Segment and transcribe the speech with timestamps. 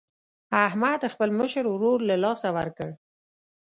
[0.65, 2.89] احمد خپل مشر ورور له لاسه ورکړ.